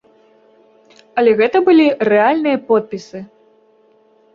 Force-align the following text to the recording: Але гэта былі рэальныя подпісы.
Але 1.21 1.31
гэта 1.43 1.57
былі 1.69 1.85
рэальныя 2.13 2.57
подпісы. 2.71 3.27